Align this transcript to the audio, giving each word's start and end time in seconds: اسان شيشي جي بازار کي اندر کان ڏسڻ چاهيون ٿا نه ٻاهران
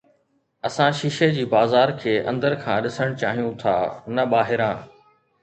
اسان 0.69 0.91
شيشي 0.99 1.27
جي 1.35 1.43
بازار 1.51 1.93
کي 1.99 2.15
اندر 2.31 2.55
کان 2.63 2.81
ڏسڻ 2.87 3.15
چاهيون 3.25 3.53
ٿا 3.67 3.77
نه 4.17 4.27
ٻاهران 4.35 4.83